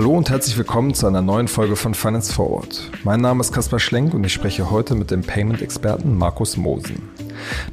[0.00, 2.90] Hallo und herzlich willkommen zu einer neuen Folge von Finance Forward.
[3.04, 7.02] Mein Name ist Kaspar Schlenk und ich spreche heute mit dem Payment-Experten Markus Mosen.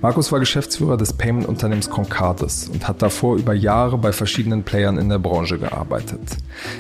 [0.01, 5.10] Markus war Geschäftsführer des Payment-Unternehmens Concardis und hat davor über Jahre bei verschiedenen Playern in
[5.10, 6.19] der Branche gearbeitet.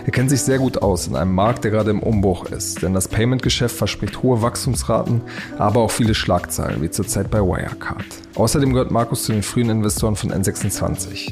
[0.05, 2.93] Er kennt sich sehr gut aus in einem Markt, der gerade im Umbruch ist, denn
[2.93, 5.21] das Payment-Geschäft verspricht hohe Wachstumsraten,
[5.57, 8.05] aber auch viele Schlagzeilen, wie zurzeit bei Wirecard.
[8.35, 11.31] Außerdem gehört Markus zu den frühen Investoren von N26.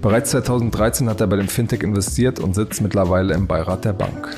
[0.00, 4.34] Bereits 2013 hat er bei dem Fintech investiert und sitzt mittlerweile im Beirat der Bank.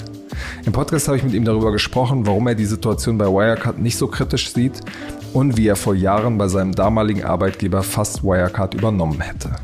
[0.64, 3.96] Im Podcast habe ich mit ihm darüber gesprochen, warum er die Situation bei Wirecard nicht
[3.96, 4.80] so kritisch sieht
[5.32, 9.56] und wie er vor Jahren bei seinem damaligen Arbeitgeber fast Wirecard übernommen hätte.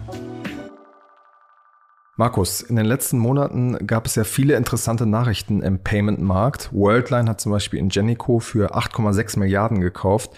[2.16, 6.72] Markus, in den letzten Monaten gab es ja viele interessante Nachrichten im Payment-Markt.
[6.72, 10.30] Worldline hat zum Beispiel Ingenico für 8,6 Milliarden gekauft.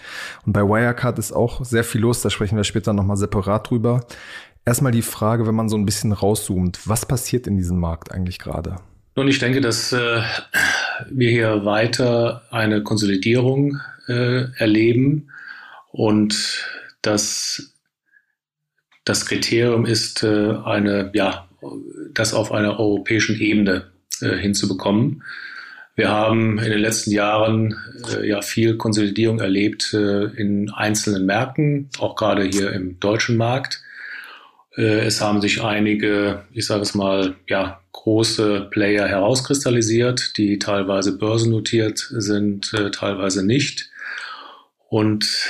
[0.43, 4.05] Und bei Wirecard ist auch sehr viel los, da sprechen wir später nochmal separat drüber.
[4.65, 8.39] Erstmal die Frage, wenn man so ein bisschen rauszoomt, was passiert in diesem Markt eigentlich
[8.39, 8.77] gerade?
[9.17, 10.21] Nun, ich denke, dass äh,
[11.09, 15.31] wir hier weiter eine Konsolidierung äh, erleben
[15.91, 16.63] und
[17.01, 17.73] dass
[19.05, 21.49] das Kriterium ist, äh, eine, ja,
[22.13, 23.87] das auf einer europäischen Ebene
[24.21, 25.23] äh, hinzubekommen.
[25.95, 27.75] Wir haben in den letzten Jahren
[28.13, 33.81] äh, ja viel Konsolidierung erlebt äh, in einzelnen Märkten, auch gerade hier im deutschen Markt.
[34.77, 41.17] Äh, es haben sich einige, ich sage es mal, ja, große Player herauskristallisiert, die teilweise
[41.17, 43.89] börsennotiert sind, äh, teilweise nicht.
[44.87, 45.49] Und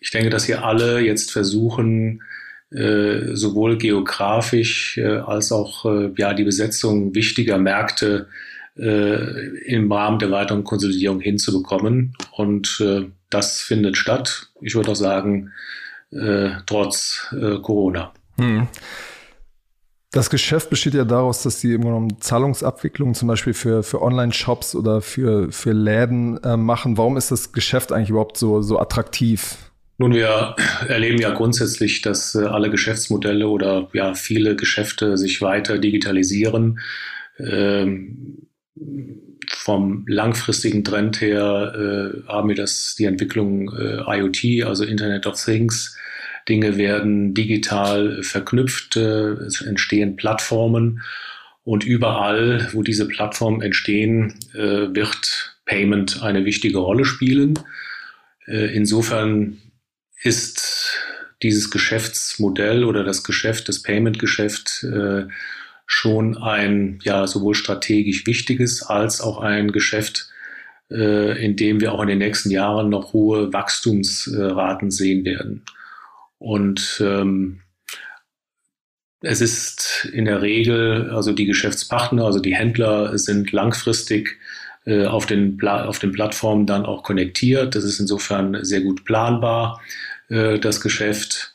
[0.00, 2.22] ich denke, dass hier alle jetzt versuchen,
[2.72, 5.84] äh, sowohl geografisch als auch
[6.16, 8.28] ja, die Besetzung wichtiger Märkte
[8.74, 12.16] im Rahmen der weiteren Konsolidierung hinzubekommen.
[12.32, 12.82] Und
[13.28, 14.48] das findet statt.
[14.62, 15.52] Ich würde auch sagen,
[16.66, 17.28] trotz
[17.60, 18.14] Corona.
[18.38, 18.68] Hm.
[20.10, 24.02] Das Geschäft besteht ja daraus, dass sie im Grunde genommen Zahlungsabwicklungen zum Beispiel für, für
[24.02, 26.98] Online-Shops oder für, für Läden äh, machen.
[26.98, 29.56] Warum ist das Geschäft eigentlich überhaupt so, so attraktiv?
[29.96, 30.54] Nun, wir
[30.86, 36.80] erleben ja grundsätzlich, dass äh, alle Geschäftsmodelle oder ja viele Geschäfte sich weiter digitalisieren.
[37.38, 38.48] Ähm,
[39.48, 45.42] vom langfristigen Trend her äh, haben wir das, die Entwicklung äh, IoT, also Internet of
[45.42, 45.96] Things,
[46.48, 51.02] Dinge werden digital verknüpft, äh, es entstehen Plattformen
[51.64, 57.58] und überall, wo diese Plattformen entstehen, äh, wird Payment eine wichtige Rolle spielen.
[58.46, 59.58] Äh, insofern
[60.22, 60.98] ist
[61.42, 64.86] dieses Geschäftsmodell oder das Geschäft, das Payment-Geschäft
[65.86, 70.28] schon ein ja sowohl strategisch wichtiges als auch ein Geschäft,
[70.88, 75.64] in dem wir auch in den nächsten Jahren noch hohe Wachstumsraten sehen werden.
[76.42, 77.60] Und ähm,
[79.20, 84.40] es ist in der Regel, also die Geschäftspartner, also die Händler sind langfristig
[84.84, 87.76] äh, auf, den auf den Plattformen dann auch konnektiert.
[87.76, 89.80] Das ist insofern sehr gut planbar,
[90.30, 91.51] äh, das Geschäft.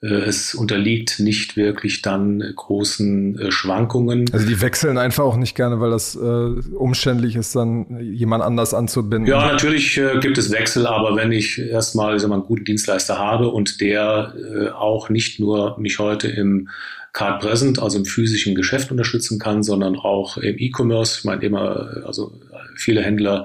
[0.00, 4.26] Äh, es unterliegt nicht wirklich dann großen äh, Schwankungen.
[4.32, 8.74] Also die wechseln einfach auch nicht gerne, weil das äh, umständlich ist, dann jemand anders
[8.74, 9.26] anzubinden.
[9.26, 13.48] Ja, natürlich äh, gibt es Wechsel, aber wenn ich erstmal ich einen guten Dienstleister habe
[13.48, 16.68] und der äh, auch nicht nur mich heute im
[17.12, 21.18] Card Present, also im physischen Geschäft unterstützen kann, sondern auch im E-Commerce.
[21.18, 22.38] Ich meine immer, also
[22.76, 23.44] viele Händler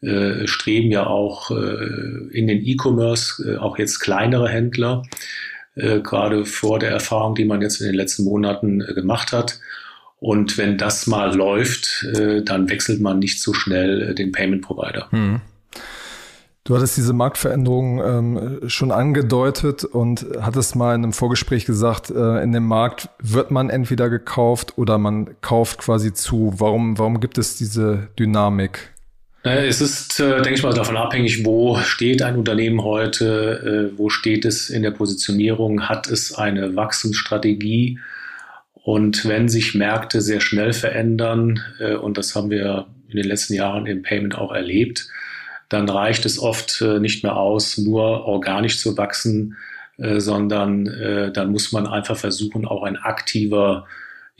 [0.00, 5.02] äh, streben ja auch in den E-Commerce, auch jetzt kleinere Händler
[5.80, 9.60] äh, gerade vor der Erfahrung, die man jetzt in den letzten Monaten äh, gemacht hat.
[10.18, 14.62] Und wenn das mal läuft, äh, dann wechselt man nicht so schnell äh, den Payment
[14.62, 15.08] Provider.
[15.10, 15.40] Hm.
[16.64, 22.42] Du hattest diese Marktveränderung ähm, schon angedeutet und hattest mal in einem Vorgespräch gesagt, äh,
[22.42, 26.52] in dem Markt wird man entweder gekauft oder man kauft quasi zu.
[26.58, 28.92] Warum, warum gibt es diese Dynamik?
[29.42, 34.10] Es ist, äh, denke ich mal, davon abhängig, wo steht ein Unternehmen heute, äh, wo
[34.10, 37.98] steht es in der Positionierung, hat es eine Wachstumsstrategie.
[38.74, 43.54] Und wenn sich Märkte sehr schnell verändern, äh, und das haben wir in den letzten
[43.54, 45.08] Jahren im Payment auch erlebt,
[45.70, 49.56] dann reicht es oft nicht mehr aus, nur organisch zu wachsen,
[49.98, 53.86] sondern dann muss man einfach versuchen, auch ein aktiver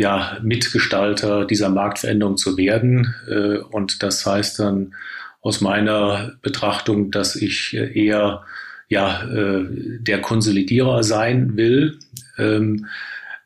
[0.01, 3.15] ja, Mitgestalter dieser Marktveränderung zu werden.
[3.29, 4.95] Äh, und das heißt dann
[5.43, 8.43] aus meiner Betrachtung, dass ich eher
[8.89, 11.99] ja, äh, der Konsolidierer sein will.
[12.39, 12.87] Ähm,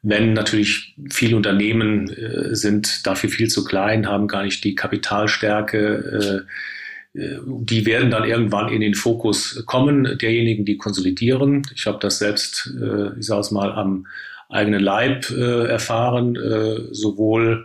[0.03, 6.47] wenn natürlich viele Unternehmen äh, sind dafür viel zu klein, haben gar nicht die Kapitalstärke,
[7.17, 11.63] die werden dann irgendwann in den Fokus kommen, derjenigen, die konsolidieren.
[11.73, 12.75] Ich habe das selbst,
[13.17, 14.07] ich sage es mal, am
[14.49, 17.65] eigenen Leib äh, erfahren, äh, sowohl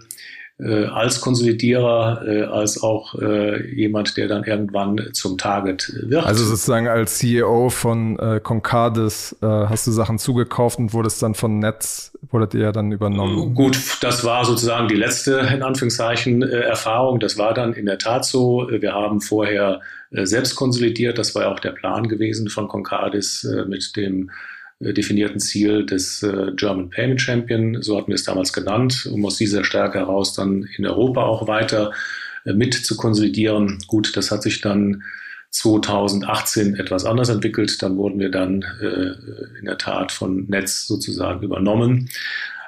[0.60, 6.26] äh, als Konsolidierer, äh, als auch äh, jemand, der dann irgendwann zum Target wird.
[6.26, 11.34] Also sozusagen als CEO von äh, Concardis äh, hast du Sachen zugekauft und wurdest dann
[11.34, 13.56] von Netz, wurdet ihr dann übernommen?
[13.56, 17.22] Gut, das war sozusagen die letzte, in Anführungszeichen, äh, Erfahrung.
[17.22, 18.68] Das war dann in der Tat so.
[18.70, 19.80] Wir haben vorher
[20.12, 21.18] äh, selbst konsolidiert.
[21.18, 24.34] Das war ja auch der Plan gewesen von Concardis äh, mit dem äh,
[24.80, 29.38] definierten Ziel des äh, German Payment Champion, so hatten wir es damals genannt, um aus
[29.38, 31.92] dieser Stärke heraus dann in Europa auch weiter
[32.46, 33.80] äh, mit zu konsolidieren.
[33.88, 35.04] Gut, das hat sich dann
[35.52, 37.82] 2018 etwas anders entwickelt.
[37.82, 38.64] Dann wurden wir dann
[39.60, 42.08] in der Tat von Netz sozusagen übernommen.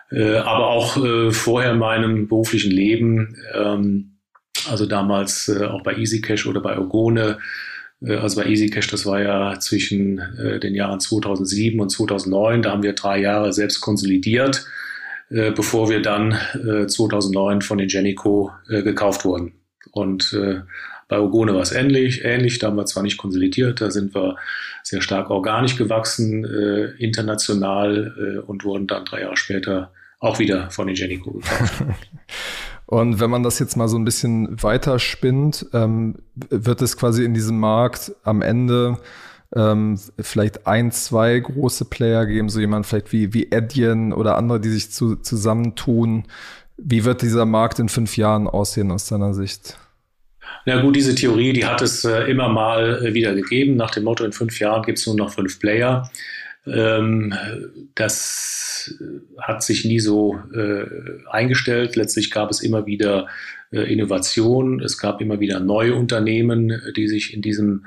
[0.09, 0.97] aber auch
[1.31, 4.17] vorher in meinem beruflichen Leben, ähm,
[4.67, 7.41] also damals auch bei EasyCash oder bei Ogone, äh,
[8.03, 12.63] also bei EasyCash, das war ja zwischen äh, den Jahren 2007 und 2009.
[12.63, 14.65] Da haben wir drei Jahre selbst konsolidiert,
[15.29, 16.37] äh, bevor wir dann
[16.87, 19.53] 2009 von Ingenico gekauft wurden.
[19.91, 20.35] Und
[21.09, 22.59] bei Ogone war es ähnlich, ähnlich.
[22.59, 24.37] Da haben wir zwar nicht konsolidiert, da sind wir
[24.83, 26.45] sehr stark organisch gewachsen,
[26.97, 31.83] international und wurden dann drei Jahre später auch wieder von Ingenico gekauft.
[32.91, 36.15] Und wenn man das jetzt mal so ein bisschen weiterspinnt, ähm,
[36.49, 38.97] wird es quasi in diesem Markt am Ende
[39.55, 44.59] ähm, vielleicht ein, zwei große Player geben, so jemand vielleicht wie, wie Adyen oder andere,
[44.59, 46.25] die sich zu, zusammentun.
[46.75, 49.77] Wie wird dieser Markt in fünf Jahren aussehen aus deiner Sicht?
[50.65, 53.77] Na gut, diese Theorie, die hat es äh, immer mal äh, wieder gegeben.
[53.77, 56.11] Nach dem Motto, in fünf Jahren gibt es nur noch fünf Player.
[56.65, 57.33] Ähm,
[57.95, 58.93] das
[59.39, 60.85] hat sich nie so äh,
[61.29, 61.95] eingestellt.
[61.95, 63.27] Letztlich gab es immer wieder
[63.71, 64.79] äh, Innovation.
[64.81, 67.85] Es gab immer wieder neue Unternehmen, die sich in diesem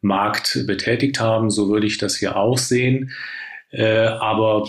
[0.00, 1.50] Markt betätigt haben.
[1.50, 3.12] So würde ich das hier auch sehen.
[3.70, 4.68] Äh, aber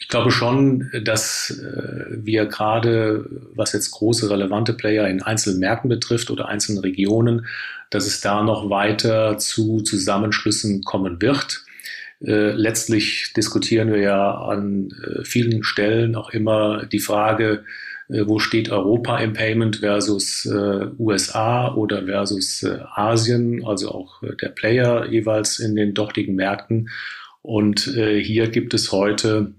[0.00, 5.88] ich glaube schon, dass äh, wir gerade, was jetzt große relevante Player in einzelnen Märkten
[5.88, 7.46] betrifft oder einzelnen Regionen,
[7.90, 11.64] dass es da noch weiter zu Zusammenschlüssen kommen wird.
[12.20, 17.64] Äh, letztlich diskutieren wir ja an äh, vielen Stellen auch immer die Frage,
[18.08, 24.22] äh, wo steht Europa im Payment versus äh, USA oder versus äh, Asien, also auch
[24.42, 26.90] der Player jeweils in den dortigen Märkten.
[27.40, 29.54] Und hier gibt es heute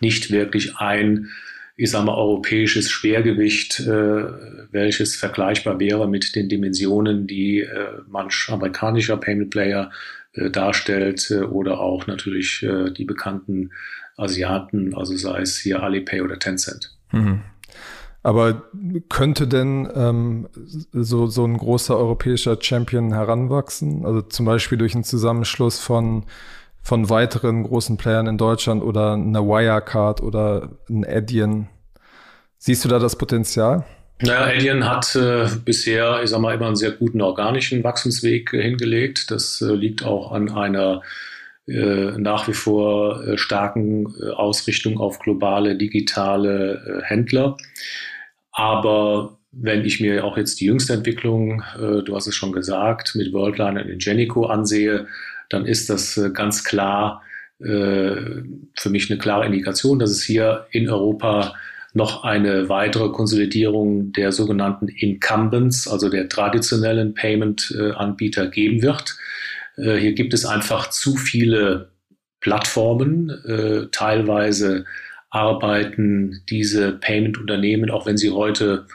[0.00, 1.30] nicht wirklich ein,
[1.74, 7.66] ich sage mal, europäisches Schwergewicht, welches vergleichbar wäre mit den Dimensionen, die
[8.08, 13.70] manch amerikanischer Payment Player äh, darstellt äh, oder auch natürlich äh, die bekannten
[14.16, 16.96] Asiaten, also sei es hier Alipay oder Tencent.
[17.12, 17.42] Mhm.
[18.22, 18.62] Aber
[19.10, 20.48] könnte denn ähm,
[20.92, 24.06] so, so ein großer europäischer Champion heranwachsen?
[24.06, 26.24] Also zum Beispiel durch einen Zusammenschluss von,
[26.82, 31.68] von weiteren großen Playern in Deutschland oder eine Wirecard oder ein Adyen.
[32.56, 33.84] Siehst du da das Potenzial?
[34.20, 38.62] Naja, Alien hat äh, bisher, ich sag mal, immer einen sehr guten organischen Wachstumsweg äh,
[38.62, 39.30] hingelegt.
[39.30, 41.02] Das äh, liegt auch an einer
[41.66, 47.56] äh, nach wie vor äh, starken äh, Ausrichtung auf globale digitale Händler.
[48.52, 53.32] Aber wenn ich mir auch jetzt die jüngste Entwicklung, du hast es schon gesagt, mit
[53.32, 55.06] Worldline und Ingenico ansehe,
[55.48, 57.22] dann ist das ganz klar
[57.58, 58.44] für
[58.90, 61.54] mich eine klare Indikation, dass es hier in Europa
[61.94, 69.16] noch eine weitere Konsolidierung der sogenannten Incumbents, also der traditionellen Payment-Anbieter geben wird.
[69.76, 71.90] Äh, hier gibt es einfach zu viele
[72.40, 73.30] Plattformen.
[73.30, 74.84] Äh, teilweise
[75.30, 78.86] arbeiten diese Payment-Unternehmen, auch wenn sie heute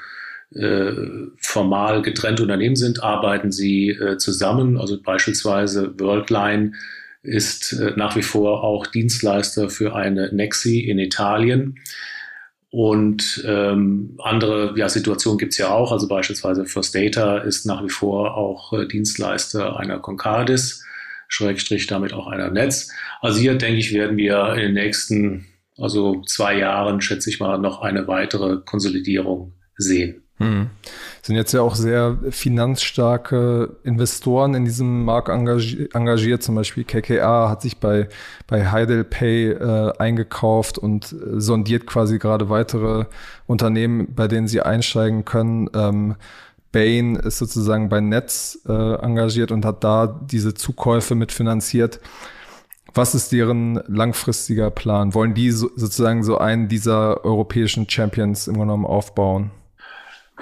[0.53, 0.91] äh,
[1.37, 4.77] formal getrennt Unternehmen sind, arbeiten sie zusammen.
[4.77, 6.73] Also beispielsweise Worldline
[7.21, 11.77] ist nach wie vor auch Dienstleister für eine Nexi in Italien.
[12.71, 15.91] Und ähm, andere ja, Situationen gibt es ja auch.
[15.91, 20.85] Also beispielsweise First Data ist nach wie vor auch äh, Dienstleister einer Concardis,
[21.27, 22.91] Schrägstrich damit auch einer Netz.
[23.21, 25.47] Also hier denke ich, werden wir in den nächsten,
[25.77, 30.23] also zwei Jahren, schätze ich mal, noch eine weitere Konsolidierung sehen.
[30.39, 30.69] Hm.
[31.21, 35.93] Sind jetzt ja auch sehr finanzstarke Investoren in diesem Markt engagiert.
[35.93, 36.43] engagiert.
[36.43, 38.07] Zum Beispiel KKA hat sich bei,
[38.47, 43.05] bei HeidelPay äh, eingekauft und äh, sondiert quasi gerade weitere
[43.47, 45.69] Unternehmen, bei denen sie einsteigen können.
[45.75, 46.15] Ähm,
[46.71, 51.99] Bain ist sozusagen bei Netz äh, engagiert und hat da diese Zukäufe mitfinanziert.
[52.93, 55.13] Was ist deren langfristiger Plan?
[55.13, 59.51] Wollen die so, sozusagen so einen dieser europäischen Champions im Grunde genommen aufbauen?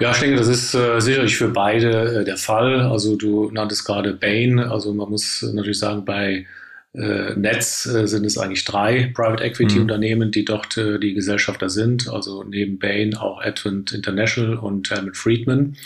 [0.00, 2.82] Ja, ich denke, das ist äh, sicherlich für beide äh, der Fall.
[2.82, 4.60] Also du nanntest gerade Bain.
[4.60, 6.46] Also man muss natürlich sagen, bei
[6.94, 9.82] äh, Netz äh, sind es eigentlich drei Private Equity mhm.
[9.82, 12.08] Unternehmen, die dort äh, die Gesellschafter sind.
[12.08, 15.76] Also neben Bain auch Advent International und Helmut Friedman.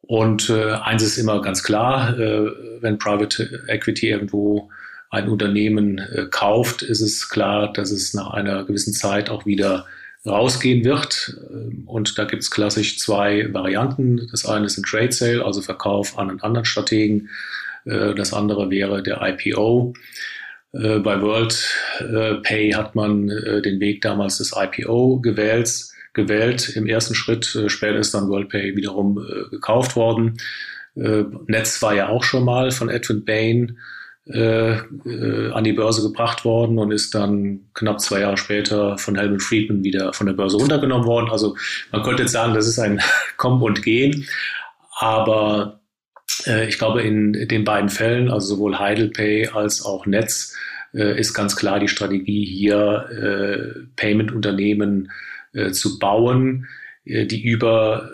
[0.00, 4.70] Und äh, eins ist immer ganz klar, wenn Private Equity irgendwo
[5.10, 6.00] ein Unternehmen
[6.30, 9.86] kauft, ist es klar, dass es nach einer gewissen Zeit auch wieder
[10.26, 11.36] rausgehen wird.
[11.50, 14.28] Ähm, und da gibt es klassisch zwei Varianten.
[14.30, 17.30] Das eine ist ein Trade Sale, also Verkauf an einen anderen Strategen.
[17.84, 19.94] Äh, das andere wäre der IPO.
[20.72, 25.70] Äh, bei World äh, Pay hat man den Weg damals des IPO gewählt.
[26.12, 26.70] gewählt.
[26.70, 30.38] Im ersten Schritt, später ist dann WorldPay wiederum gekauft worden.
[30.96, 33.78] Netz war ja auch schon mal von Edwin Bain
[34.32, 39.16] äh, äh, an die Börse gebracht worden und ist dann knapp zwei Jahre später von
[39.16, 41.30] Helmut Friedman wieder von der Börse runtergenommen worden.
[41.30, 41.56] Also
[41.90, 43.00] man könnte jetzt sagen, das ist ein
[43.36, 44.26] Kommen und Gehen.
[44.98, 45.80] Aber
[46.46, 50.54] äh, ich glaube, in den beiden Fällen, also sowohl Heidelpay als auch Netz,
[50.94, 55.10] äh, ist ganz klar die Strategie hier, äh, Payment-Unternehmen
[55.72, 56.68] zu bauen,
[57.04, 58.08] die über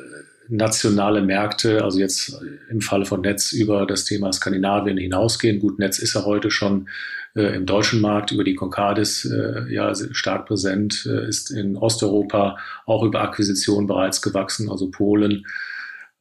[0.48, 5.60] nationale Märkte, also jetzt im Falle von Netz über das Thema Skandinavien hinausgehen.
[5.60, 6.88] Gut, Netz ist ja heute schon
[7.34, 12.58] äh, im deutschen Markt über die Concardis äh, ja stark präsent, äh, ist in Osteuropa
[12.86, 15.46] auch über Akquisition bereits gewachsen, also Polen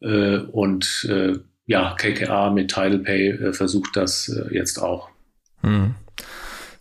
[0.01, 1.34] äh, und äh,
[1.67, 5.10] ja, KKA mit TidalPay äh, versucht das jetzt auch.
[5.62, 5.96] Hm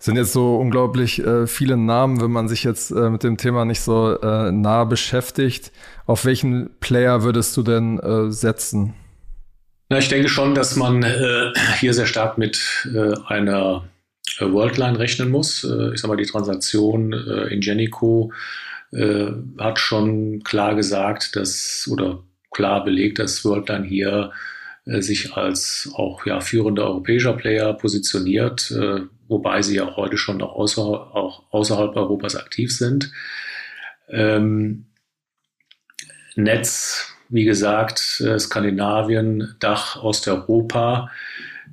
[0.04, 3.64] sind jetzt so unglaublich äh, viele Namen, wenn man sich jetzt äh, mit dem Thema
[3.64, 5.72] nicht so äh, nah beschäftigt.
[6.04, 8.92] Auf welchen Player würdest du denn äh, setzen?
[9.88, 13.84] Na, ich denke schon, dass man äh, hier sehr stark mit äh, einer
[14.40, 15.64] Worldline rechnen muss.
[15.64, 18.32] ich sage mal, die Transaktion in Genico
[19.58, 24.32] hat schon klar gesagt, dass oder klar belegt, dass Worldline hier
[24.86, 28.70] sich als auch ja, führender europäischer Player positioniert
[29.28, 33.10] wobei sie ja heute schon auch, außer, auch außerhalb Europas aktiv sind.
[34.08, 34.86] Ähm,
[36.36, 41.10] Netz, wie gesagt, äh, Skandinavien, Dach, Osteuropa,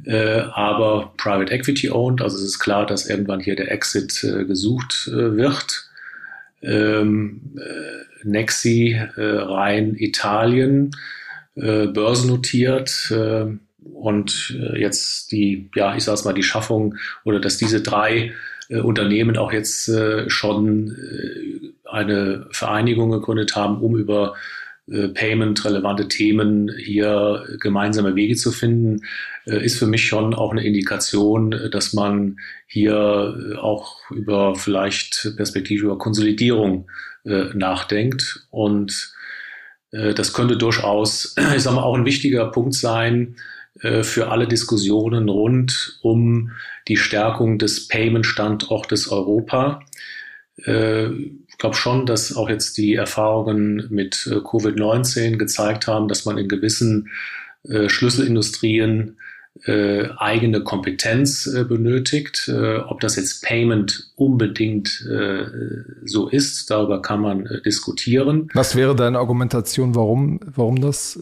[0.05, 2.21] äh, aber Private Equity owned.
[2.21, 5.89] Also es ist klar, dass irgendwann hier der Exit äh, gesucht äh, wird.
[6.61, 10.91] Ähm, äh, Nexi äh, rein Italien,
[11.61, 13.13] börsennotiert
[13.83, 18.33] und äh, jetzt die, ja, ich sag's mal, die Schaffung oder dass diese drei
[18.69, 24.35] äh, Unternehmen auch jetzt äh, schon äh, eine Vereinigung gegründet haben, um über
[24.89, 29.01] äh, Payment-relevante Themen hier gemeinsame Wege zu finden,
[29.45, 35.33] äh, ist für mich schon auch eine Indikation, dass man hier äh, auch über vielleicht
[35.37, 36.87] Perspektive über Konsolidierung
[37.25, 38.47] äh, nachdenkt.
[38.51, 39.21] Und äh,
[39.91, 43.35] das könnte durchaus, ich sag mal, auch ein wichtiger Punkt sein,
[43.79, 46.51] äh, für alle Diskussionen rund um
[46.87, 49.81] die Stärkung des Payment-Standortes Europa.
[50.65, 56.25] Äh, ich glaube schon, dass auch jetzt die Erfahrungen mit äh, Covid-19 gezeigt haben, dass
[56.25, 57.09] man in gewissen
[57.63, 59.19] Schlüsselindustrien
[59.65, 62.51] eigene Kompetenz benötigt.
[62.87, 65.05] ob das jetzt Payment unbedingt
[66.05, 68.49] so ist, darüber kann man diskutieren.
[68.53, 71.19] Was wäre deine Argumentation, warum, warum das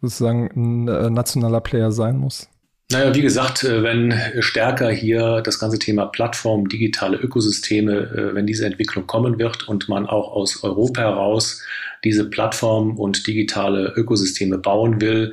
[0.00, 2.48] sozusagen ein äh, nationaler Player sein muss?
[2.90, 8.46] Naja, wie gesagt, äh, wenn stärker hier das ganze Thema Plattform, digitale Ökosysteme, äh, wenn
[8.46, 11.62] diese Entwicklung kommen wird und man auch aus Europa heraus
[12.04, 15.32] diese Plattform und digitale Ökosysteme bauen will,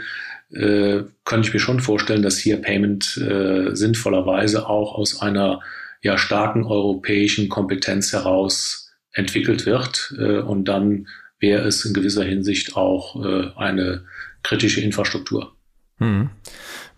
[0.53, 5.61] könnte ich mir schon vorstellen, dass hier Payment sinnvollerweise auch aus einer
[6.01, 10.13] ja, starken europäischen Kompetenz heraus entwickelt wird.
[10.45, 11.07] Und dann
[11.39, 13.15] wäre es in gewisser Hinsicht auch
[13.57, 14.05] eine
[14.43, 15.55] kritische Infrastruktur.
[15.97, 16.29] Hm.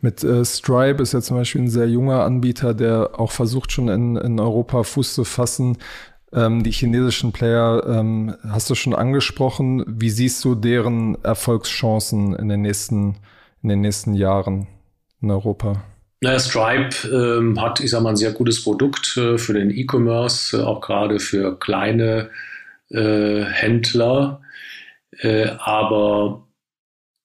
[0.01, 3.88] Mit äh, Stripe ist ja zum Beispiel ein sehr junger Anbieter, der auch versucht, schon
[3.88, 5.77] in, in Europa Fuß zu fassen.
[6.31, 9.83] Ähm, die chinesischen Player ähm, hast du schon angesprochen.
[9.88, 13.15] Wie siehst du deren Erfolgschancen in den nächsten,
[13.65, 14.67] in den nächsten Jahren
[15.22, 15.84] in Europa?
[16.22, 20.55] Naja, Stripe ähm, hat, ich sag mal, ein sehr gutes Produkt äh, für den E-Commerce,
[20.55, 22.29] äh, auch gerade für kleine
[22.89, 24.41] äh, Händler.
[25.17, 26.48] Äh, aber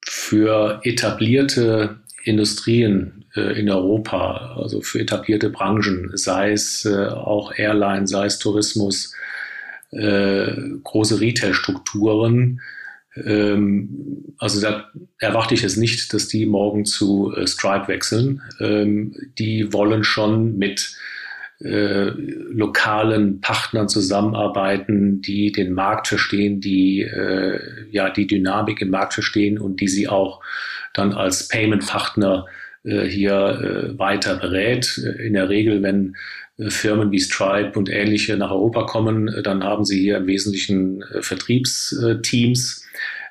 [0.06, 8.06] für etablierte Industrien äh, in Europa, also für etablierte Branchen, sei es äh, auch Airline,
[8.06, 9.14] sei es Tourismus,
[9.92, 12.60] große Retail-Strukturen.
[13.16, 14.88] Ähm, also da
[15.18, 18.42] erwarte ich es nicht, dass die morgen zu äh, Stripe wechseln.
[18.60, 20.96] Ähm, die wollen schon mit
[21.60, 29.14] äh, lokalen Partnern zusammenarbeiten, die den Markt verstehen, die äh, ja die Dynamik im Markt
[29.14, 30.40] verstehen und die sie auch
[30.94, 32.46] dann als Payment-Partner
[32.82, 34.96] hier weiter berät.
[34.96, 36.16] In der Regel, wenn
[36.68, 42.89] Firmen wie Stripe und ähnliche nach Europa kommen, dann haben sie hier im Wesentlichen Vertriebsteams.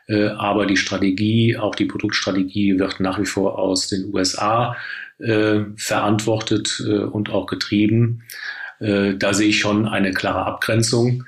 [0.10, 4.75] Aber die Strategie, auch die Produktstrategie wird nach wie vor aus den USA
[5.75, 8.24] verantwortet und auch getrieben.
[8.80, 11.25] Da sehe ich schon eine klare Abgrenzung.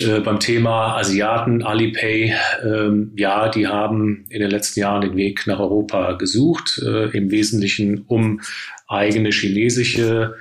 [0.00, 5.46] Äh, beim Thema Asiaten, Alipay, ähm, ja, die haben in den letzten Jahren den Weg
[5.46, 8.40] nach Europa gesucht, äh, im Wesentlichen um
[8.88, 10.36] eigene chinesische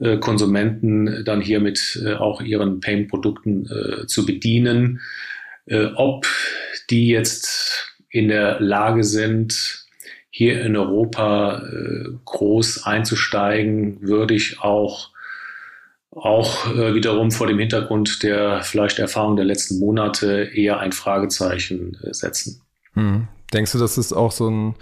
[0.00, 5.00] äh, Konsumenten dann hier mit äh, auch ihren Payment-Produkten äh, zu bedienen.
[5.66, 6.26] Ob
[6.90, 9.86] die jetzt in der Lage sind,
[10.30, 11.62] hier in Europa
[12.24, 15.14] groß einzusteigen, würde ich auch
[16.16, 21.98] auch äh, wiederum vor dem Hintergrund der vielleicht Erfahrung der letzten Monate eher ein Fragezeichen
[22.02, 22.62] äh, setzen.
[22.92, 23.28] Hm.
[23.52, 24.74] Denkst du, dass es auch so ein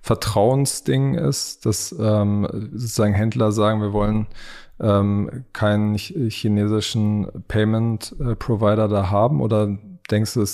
[0.00, 4.26] Vertrauensding ist, dass ähm, sozusagen Händler sagen, wir wollen
[4.80, 9.40] ähm, keinen chinesischen Payment-Provider äh, da haben?
[9.40, 9.76] Oder
[10.10, 10.44] denkst du,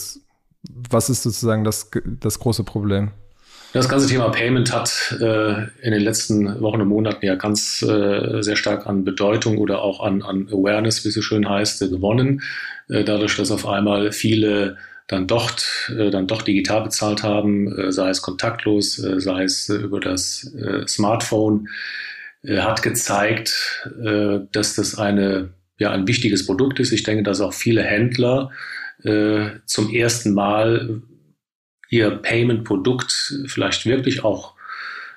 [0.71, 1.91] was ist sozusagen das,
[2.21, 3.11] das große Problem?
[3.73, 8.43] Das ganze Thema Payment hat äh, in den letzten Wochen und Monaten ja ganz äh,
[8.43, 11.89] sehr stark an Bedeutung oder auch an, an Awareness, wie es so schön heißt, äh,
[11.89, 12.43] gewonnen.
[12.91, 14.77] Äh, dadurch, dass auf einmal viele
[15.09, 15.51] dann doch,
[15.89, 20.55] äh, dann doch digital bezahlt haben, äh, sei es kontaktlos, sei es über das
[20.87, 21.69] Smartphone,
[22.45, 23.89] hat gezeigt,
[24.51, 26.91] dass das eine, ja, ein wichtiges Produkt ist.
[26.91, 28.51] Ich denke, dass auch viele Händler
[29.05, 31.03] äh, zum ersten Mal
[31.89, 34.55] ihr Payment-Produkt vielleicht wirklich auch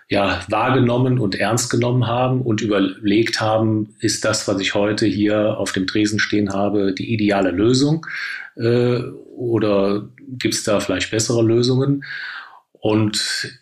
[0.07, 5.57] ja, wahrgenommen und ernst genommen haben und überlegt haben, ist das, was ich heute hier
[5.57, 8.05] auf dem Tresen stehen habe, die ideale Lösung
[8.55, 8.99] äh,
[9.35, 12.03] oder gibt es da vielleicht bessere Lösungen?
[12.71, 13.59] Und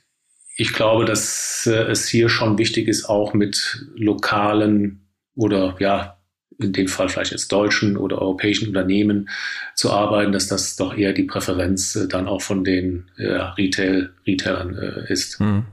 [0.57, 6.17] ich glaube, dass äh, es hier schon wichtig ist, auch mit lokalen oder ja,
[6.59, 9.29] in dem Fall vielleicht jetzt deutschen oder europäischen Unternehmen
[9.75, 14.11] zu arbeiten, dass das doch eher die Präferenz äh, dann auch von den äh, Retail,
[14.25, 15.39] Retailern äh, ist.
[15.39, 15.65] Hm.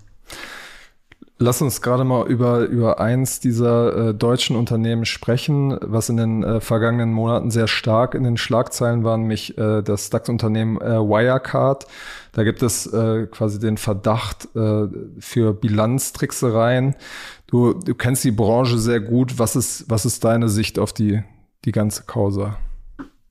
[1.43, 6.43] Lass uns gerade mal über, über eins dieser äh, deutschen Unternehmen sprechen, was in den
[6.43, 11.87] äh, vergangenen Monaten sehr stark in den Schlagzeilen war, nämlich äh, das DAX-Unternehmen äh, Wirecard.
[12.33, 16.95] Da gibt es äh, quasi den Verdacht äh, für Bilanztricksereien.
[17.47, 19.39] Du, du kennst die Branche sehr gut.
[19.39, 21.23] Was ist, was ist deine Sicht auf die,
[21.65, 22.59] die ganze Causa?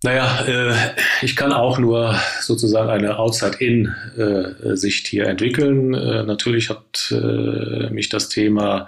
[0.04, 0.74] Naja, äh,
[1.22, 5.94] ich kann auch nur sozusagen eine Outside-In-Sicht hier entwickeln.
[5.94, 8.88] Äh, natürlich hat äh, mich das Thema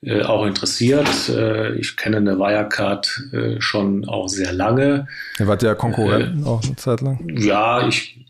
[0.00, 1.28] äh, auch interessiert.
[1.28, 5.08] Äh, ich kenne eine Wirecard äh, schon auch sehr lange.
[5.40, 7.18] Ihr wart ja Konkurrenten auch eine Zeit lang.
[7.36, 8.24] Ja, ich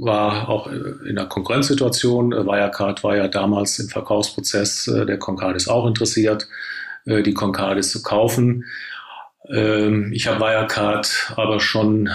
[0.00, 2.30] war auch in einer Konkurrenzsituation.
[2.30, 6.48] Wirecard war ja damals im Verkaufsprozess der Concardis auch interessiert,
[7.04, 8.64] die Concardis zu kaufen.
[9.46, 12.10] Ähm, ich habe Wirecard aber schon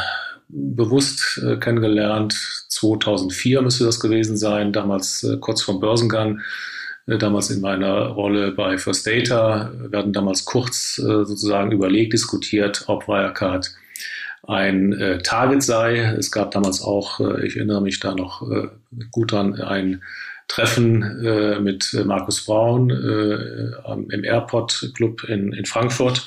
[0.53, 2.33] bewusst äh, kennengelernt.
[2.69, 6.41] 2004 müsste das gewesen sein, damals äh, kurz vorm Börsengang,
[7.07, 9.71] äh, damals in meiner Rolle bei First Data.
[9.93, 13.73] Hatten damals kurz sozusagen überlegt, diskutiert, ob Wirecard
[14.45, 15.99] ein Target sei.
[15.99, 18.45] Es gab damals auch, ich erinnere mich da noch
[19.09, 20.03] gut dran, ein
[20.49, 26.25] Treffen mit Markus Braun im Airport Club in, in Frankfurt.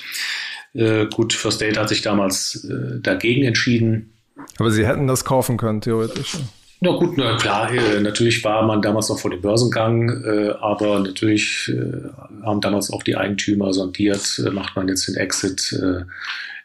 [0.77, 4.13] Äh, gut, First Date hat sich damals äh, dagegen entschieden.
[4.59, 6.37] Aber Sie hätten das kaufen können, theoretisch.
[6.79, 10.99] Na gut, na klar, äh, natürlich war man damals noch vor dem Börsengang, äh, aber
[10.99, 15.75] natürlich äh, haben damals auch die Eigentümer sondiert, äh, macht man jetzt den Exit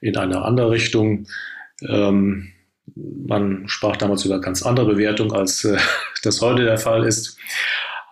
[0.02, 1.26] in eine andere Richtung.
[1.80, 2.48] Ähm,
[2.94, 5.66] man sprach damals über ganz andere Bewertung, als
[6.22, 7.38] das heute der Fall ist.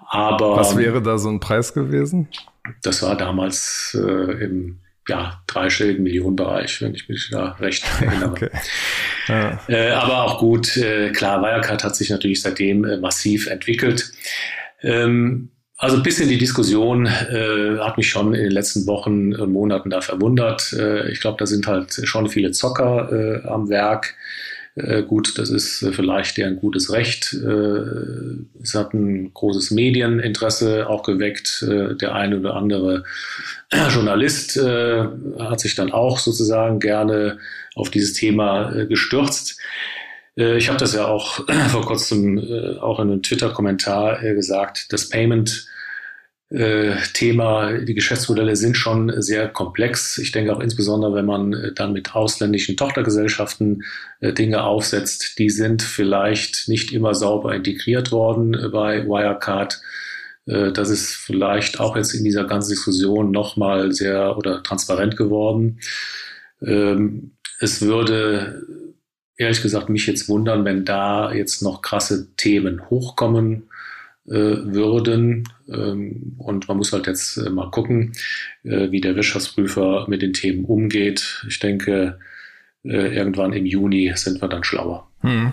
[0.09, 2.29] Aber was wäre da so ein Preis gewesen?
[2.83, 8.31] Das war damals im ja, dreistelligen Millionenbereich, wenn ich mich da recht erinnere.
[8.31, 8.51] Okay.
[9.27, 9.61] Ja.
[9.69, 14.13] Äh, aber auch gut, äh, klar, Wirecard hat sich natürlich seitdem äh, massiv entwickelt.
[14.83, 19.53] Ähm, also ein bisschen die Diskussion äh, hat mich schon in den letzten Wochen und
[19.53, 20.73] Monaten da verwundert.
[20.75, 24.15] Äh, ich glaube, da sind halt schon viele Zocker äh, am Werk.
[24.77, 27.35] Äh, gut, das ist äh, vielleicht deren gutes Recht.
[27.35, 31.65] Äh, es hat ein großes Medieninteresse auch geweckt.
[31.67, 33.05] der eine oder andere
[33.91, 37.39] Journalist hat sich dann auch sozusagen gerne
[37.75, 39.59] auf dieses Thema gestürzt.
[40.37, 42.39] Ich habe das ja auch vor kurzem
[42.81, 44.93] auch in einem Twitter-Kommentar gesagt.
[44.93, 45.80] Das Payment äh,
[46.53, 50.19] Thema, die Geschäftsmodelle sind schon sehr komplex.
[50.19, 53.85] Ich denke auch insbesondere, wenn man äh, dann mit ausländischen Tochtergesellschaften
[54.19, 59.81] äh, Dinge aufsetzt, die sind vielleicht nicht immer sauber integriert worden bei Wirecard.
[60.47, 65.79] Äh, das ist vielleicht auch jetzt in dieser ganzen Diskussion nochmal sehr oder transparent geworden.
[66.63, 68.67] Ähm, es würde
[69.37, 73.69] ehrlich gesagt mich jetzt wundern, wenn da jetzt noch krasse Themen hochkommen
[74.27, 75.49] äh, würden.
[75.73, 78.13] Ähm, und man muss halt jetzt äh, mal gucken,
[78.65, 81.45] äh, wie der Wirtschaftsprüfer mit den Themen umgeht.
[81.49, 82.19] Ich denke,
[82.85, 85.09] äh, irgendwann im Juni sind wir dann schlauer.
[85.21, 85.53] Hm.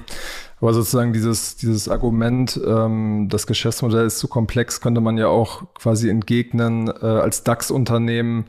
[0.60, 5.74] Aber sozusagen dieses, dieses Argument, ähm, das Geschäftsmodell ist zu komplex, könnte man ja auch
[5.76, 8.46] quasi entgegnen äh, als DAX-Unternehmen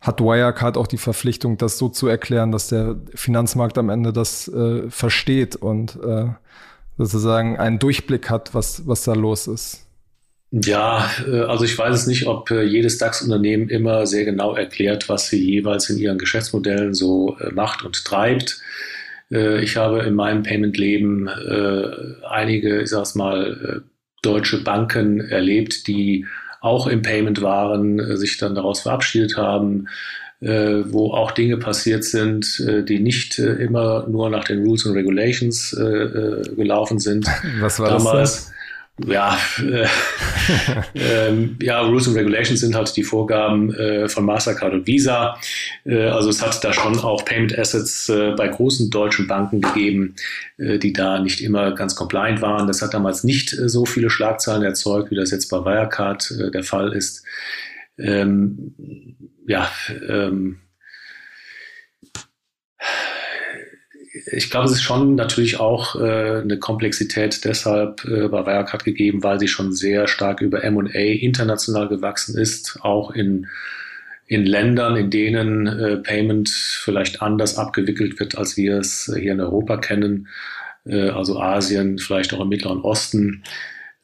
[0.00, 4.48] hat Wirecard auch die Verpflichtung, das so zu erklären, dass der Finanzmarkt am Ende das
[4.48, 6.28] äh, versteht und äh,
[6.96, 9.86] sozusagen einen Durchblick hat, was, was da los ist.
[10.52, 15.08] Ja, äh, also ich weiß es nicht, ob äh, jedes DAX-Unternehmen immer sehr genau erklärt,
[15.08, 18.60] was sie jeweils in ihren Geschäftsmodellen so äh, macht und treibt.
[19.32, 21.28] Ich habe in meinem Payment-Leben
[22.28, 23.84] einige, ich sag's mal,
[24.22, 26.26] deutsche Banken erlebt, die
[26.60, 29.86] auch im Payment waren, sich dann daraus verabschiedet haben,
[30.40, 32.58] wo auch Dinge passiert sind,
[32.88, 37.28] die nicht immer nur nach den Rules and Regulations gelaufen sind.
[37.60, 38.52] Was war Damals, das?
[39.06, 39.86] Ja, äh,
[40.98, 45.38] äh, ja, Rules and Regulations sind halt die Vorgaben äh, von Mastercard und Visa.
[45.84, 50.14] Äh, also es hat da schon auch Payment Assets äh, bei großen deutschen Banken gegeben,
[50.58, 52.66] äh, die da nicht immer ganz compliant waren.
[52.66, 56.92] Das hat damals nicht so viele Schlagzeilen erzeugt, wie das jetzt bei Wirecard der Fall
[56.92, 57.24] ist.
[57.98, 58.74] Ähm,
[59.46, 59.70] ja,
[60.08, 60.58] ähm,
[64.26, 69.22] ich glaube, es ist schon natürlich auch äh, eine Komplexität deshalb äh, bei Wirecard gegeben,
[69.22, 73.46] weil sie schon sehr stark über M&A international gewachsen ist, auch in,
[74.26, 79.40] in Ländern, in denen äh, Payment vielleicht anders abgewickelt wird, als wir es hier in
[79.40, 80.28] Europa kennen,
[80.86, 83.44] äh, also Asien, vielleicht auch im Mittleren Osten.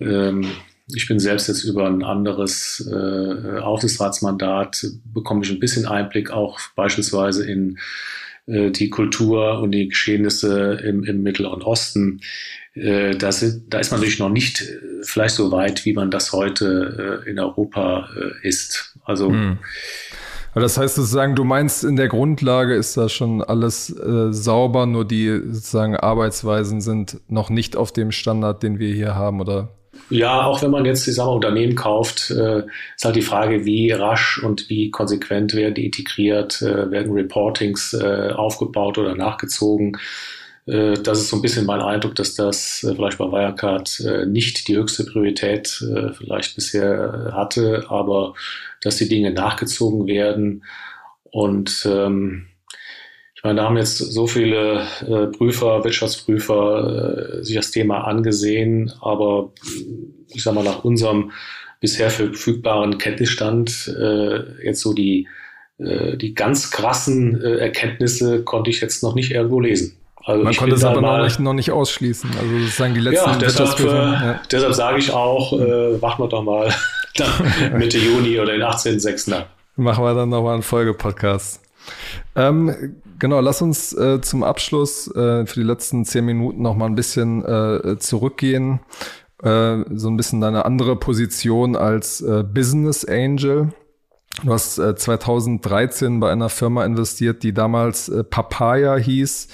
[0.01, 0.51] Ähm,
[0.95, 6.61] ich bin selbst jetzt über ein anderes äh, Aufsichtsratsmandat, bekomme ich ein bisschen Einblick auch
[6.77, 7.79] beispielsweise in
[8.47, 12.21] äh, die Kultur und die Geschehnisse im, im Mittleren Osten.
[12.75, 16.11] Äh, da, sind, da ist man natürlich noch nicht äh, vielleicht so weit, wie man
[16.11, 18.09] das heute in Europa
[18.43, 18.97] ist.
[19.05, 19.59] Also hm.
[20.61, 25.07] Das heißt sozusagen, du meinst, in der Grundlage ist da schon alles äh, sauber, nur
[25.07, 29.69] die sozusagen Arbeitsweisen sind noch nicht auf dem Standard, den wir hier haben, oder?
[30.09, 32.63] Ja, auch wenn man jetzt, ich sag mal, Unternehmen kauft, äh,
[32.95, 37.93] ist halt die Frage, wie rasch und wie konsequent werden die integriert, äh, werden Reportings
[37.93, 39.99] äh, aufgebaut oder nachgezogen.
[40.67, 44.27] Äh, das ist so ein bisschen mein Eindruck, dass das äh, vielleicht bei Wirecard äh,
[44.27, 45.85] nicht die höchste Priorität
[46.19, 48.35] vielleicht bisher hatte, aber
[48.83, 50.65] dass die Dinge nachgezogen werden
[51.25, 52.47] und ähm,
[53.43, 59.53] meine, da haben jetzt so viele äh, Prüfer, Wirtschaftsprüfer äh, sich das Thema angesehen, aber
[60.29, 61.33] ich sage mal, nach unserem
[61.81, 65.29] bisher verfügbaren Kenntnisstand äh, jetzt so die,
[65.79, 69.97] äh, die ganz krassen äh, Erkenntnisse konnte ich jetzt noch nicht irgendwo lesen.
[70.25, 72.31] Also Man konnte es aber noch, nicht, noch nicht ausschließen.
[72.41, 74.41] Also sozusagen die letzten ja, deshalb, äh, ja.
[74.51, 76.75] deshalb sage ich auch, äh, warten wir doch mal
[77.77, 79.45] Mitte Juni oder den 18.06.
[79.77, 81.66] Machen wir dann nochmal einen Folgepodcast.
[82.35, 86.87] Ähm, genau, lass uns äh, zum Abschluss äh, für die letzten zehn Minuten noch mal
[86.87, 88.81] ein bisschen äh, zurückgehen.
[89.43, 93.73] Äh, so ein bisschen deine andere Position als äh, Business Angel.
[94.45, 99.49] Du hast äh, 2013 bei einer Firma investiert, die damals äh, Papaya hieß,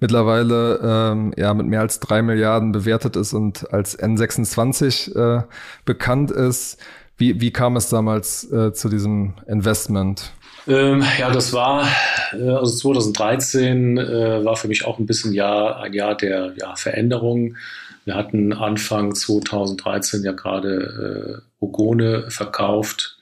[0.00, 5.42] mittlerweile ähm, ja mit mehr als drei Milliarden bewertet ist und als N26 äh,
[5.84, 6.78] bekannt ist.
[7.16, 10.32] Wie, wie kam es damals äh, zu diesem Investment?
[10.66, 11.86] Ähm, ja, das war,
[12.32, 16.74] äh, also 2013 äh, war für mich auch ein bisschen Jahr, ein Jahr der ja,
[16.76, 17.56] Veränderung.
[18.04, 23.18] Wir hatten Anfang 2013 ja gerade äh, Ogone verkauft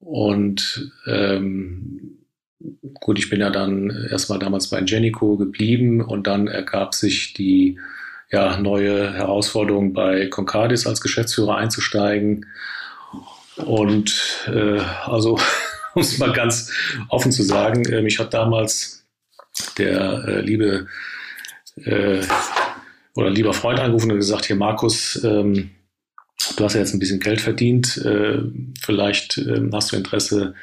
[0.00, 2.18] und ähm,
[2.94, 7.78] gut, ich bin ja dann erstmal damals bei Ingenico geblieben und dann ergab sich die
[8.30, 12.46] ja, neue Herausforderung bei Concardis als Geschäftsführer einzusteigen.
[13.56, 15.38] Und äh, also
[15.98, 16.70] um es mal ganz
[17.08, 17.84] offen zu sagen.
[17.86, 19.04] Äh, mich hat damals
[19.76, 20.86] der äh, liebe
[21.84, 22.20] äh,
[23.14, 25.70] oder lieber Freund angerufen und gesagt, hier Markus, ähm,
[26.56, 28.38] du hast ja jetzt ein bisschen Geld verdient, äh,
[28.80, 30.54] vielleicht ähm, hast du Interesse,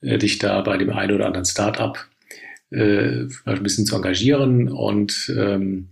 [0.00, 1.96] äh, dich da bei dem einen oder anderen Startup
[2.70, 4.68] äh, ein bisschen zu engagieren.
[4.68, 5.90] Und ähm,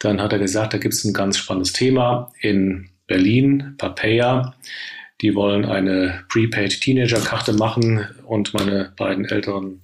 [0.00, 4.56] dann hat er gesagt, da gibt es ein ganz spannendes Thema in Berlin, Papaya.
[5.20, 9.82] Die wollen eine Prepaid Teenager-Karte machen und meine beiden älteren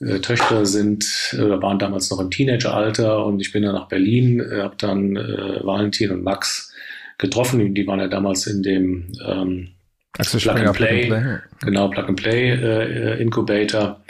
[0.00, 4.40] äh, Töchter sind äh, waren damals noch im Teenageralter und ich bin dann nach Berlin,
[4.40, 6.74] äh, habe dann äh, Valentin und Max
[7.18, 7.74] getroffen.
[7.74, 9.68] Die waren ja damals in dem ähm,
[10.12, 11.38] Plug and Play, Plug and Play.
[11.64, 14.02] genau Plug and Play äh, Incubator.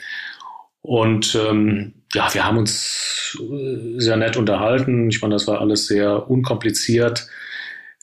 [0.83, 5.09] Und ähm, ja, wir haben uns äh, sehr nett unterhalten.
[5.09, 7.27] Ich meine, das war alles sehr unkompliziert.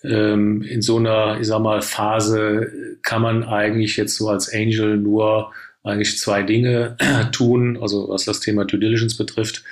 [0.03, 4.97] Ähm, in so einer, ich sag mal, Phase kann man eigentlich jetzt so als Angel
[4.97, 5.51] nur
[5.83, 6.97] eigentlich zwei Dinge
[7.31, 9.63] tun, also was das Thema Due Diligence betrifft.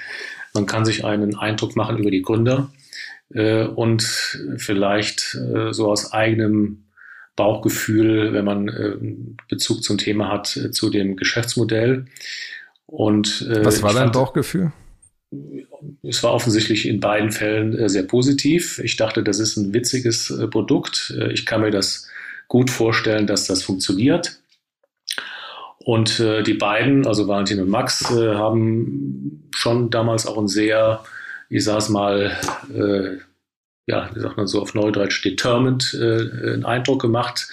[0.53, 2.71] Man kann sich einen Eindruck machen über die Gründer
[3.33, 4.03] äh, und
[4.57, 6.83] vielleicht äh, so aus eigenem
[7.35, 8.97] Bauchgefühl, wenn man äh,
[9.49, 12.05] Bezug zum Thema hat, äh, zu dem Geschäftsmodell.
[12.85, 14.73] Und, äh, Was war dein Bauchgefühl?
[16.03, 18.79] Es war offensichtlich in beiden Fällen äh, sehr positiv.
[18.79, 21.13] Ich dachte, das ist ein witziges äh, Produkt.
[21.15, 22.07] Äh, ich kann mir das
[22.47, 24.39] gut vorstellen, dass das funktioniert.
[25.83, 31.03] Und die beiden, also Valentin und Max, haben schon damals auch ein sehr,
[31.49, 32.37] ich sag es mal,
[33.87, 37.47] ja, wie sagt man so auf Neudeutsch, determined einen Eindruck gemacht.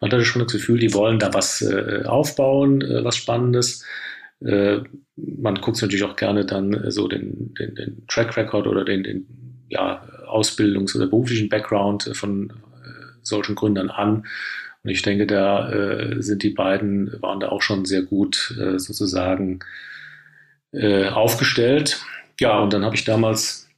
[0.00, 1.62] Man hatte schon das Gefühl, die wollen da was
[2.06, 3.84] aufbauen, was Spannendes.
[4.44, 4.80] Äh,
[5.16, 9.02] man guckt natürlich auch gerne dann äh, so den, den, den Track Record oder den,
[9.02, 9.26] den
[9.68, 12.54] ja, Ausbildungs- oder beruflichen Background von äh,
[13.22, 14.26] solchen Gründern an.
[14.82, 18.78] Und ich denke, da äh, sind die beiden, waren da auch schon sehr gut äh,
[18.78, 19.60] sozusagen
[20.72, 22.02] äh, aufgestellt.
[22.38, 23.68] Ja, und dann habe ich damals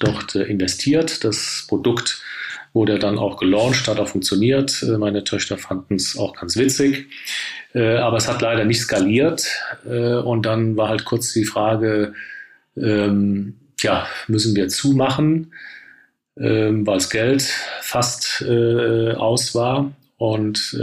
[0.00, 1.24] dort investiert.
[1.24, 2.22] Das Produkt
[2.72, 4.82] wurde dann auch gelauncht, hat auch funktioniert.
[4.82, 7.06] Äh, meine Töchter fanden es auch ganz witzig.
[7.74, 9.46] Äh, aber es hat leider nicht skaliert.
[9.84, 12.14] Äh, und dann war halt kurz die Frage,
[12.76, 15.52] ähm, ja, müssen wir zumachen,
[16.38, 17.42] ähm, weil das Geld
[17.80, 19.92] fast aus war.
[20.16, 20.78] Und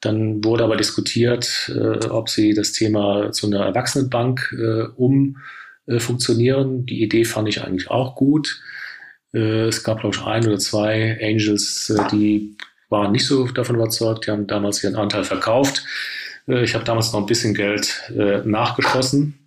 [0.00, 1.72] dann wurde aber diskutiert,
[2.10, 4.54] ob sie das Thema zu einer Erwachsenenbank
[4.96, 6.84] umfunktionieren.
[6.84, 8.60] Die Idee fand ich eigentlich auch gut.
[9.38, 12.56] Es gab, glaube ich, ein oder zwei Angels, die
[12.88, 14.26] waren nicht so davon überzeugt.
[14.26, 15.84] Die haben damals ihren Anteil verkauft.
[16.46, 19.38] Äh, ich habe damals noch ein bisschen Geld äh, nachgeschossen.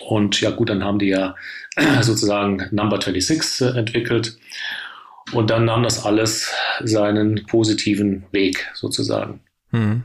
[0.00, 1.34] Und ja gut, dann haben die ja
[2.00, 4.36] sozusagen Number 26 äh, entwickelt.
[5.32, 9.40] Und dann nahm das alles seinen positiven Weg sozusagen.
[9.70, 10.04] Hm.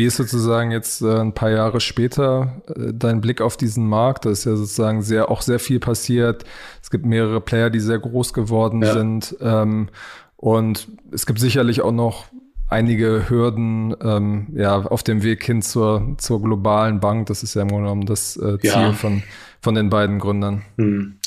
[0.00, 4.24] Wie ist sozusagen jetzt äh, ein paar Jahre später äh, dein Blick auf diesen Markt?
[4.24, 6.44] Da ist ja sozusagen sehr, auch sehr viel passiert.
[6.82, 8.94] Es gibt mehrere Player, die sehr groß geworden ja.
[8.94, 9.36] sind.
[9.42, 9.90] Ähm,
[10.38, 12.24] und es gibt sicherlich auch noch
[12.70, 17.26] einige Hürden ähm, ja, auf dem Weg hin zur, zur globalen Bank.
[17.26, 18.92] Das ist ja im Grunde genommen das äh, Ziel ja.
[18.94, 19.22] von,
[19.60, 20.62] von den beiden Gründern.
[20.78, 21.18] Hm.